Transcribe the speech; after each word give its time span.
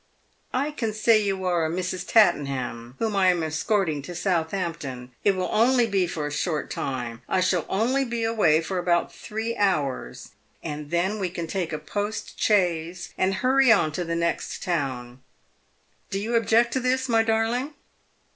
I 0.55 0.71
can 0.71 0.93
say 0.93 1.21
you 1.21 1.45
are 1.45 1.63
a 1.63 1.69
Mrs. 1.69 2.07
Tattenham, 2.07 2.95
whom 2.97 3.15
I 3.15 3.27
am 3.27 3.43
escorting 3.43 4.01
to 4.01 4.15
Southampton. 4.15 5.11
It 5.23 5.35
will 5.35 5.47
only 5.51 5.85
be 5.85 6.07
for 6.07 6.25
a 6.25 6.31
short 6.31 6.71
time. 6.71 7.21
I 7.29 7.39
shall 7.39 7.67
only 7.69 8.03
be 8.03 8.23
away 8.23 8.61
for 8.61 8.79
about 8.79 9.13
three 9.13 9.55
hours, 9.55 10.29
and 10.63 10.89
then 10.89 11.19
we 11.19 11.29
can 11.29 11.45
take 11.45 11.71
a 11.71 11.77
post 11.77 12.39
chaise 12.41 13.13
and 13.15 13.31
hurry 13.45 13.71
on 13.71 13.91
to 13.91 14.03
the 14.03 14.15
next 14.15 14.63
town. 14.63 15.21
Do 16.09 16.19
you 16.19 16.33
object 16.33 16.73
to 16.73 16.79
this, 16.79 17.07
my 17.07 17.21
darling?" 17.21 17.75